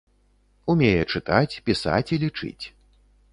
[0.73, 2.65] Умее чытаць, пісаць і лічыць.